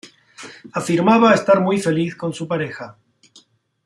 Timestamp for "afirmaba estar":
0.73-1.61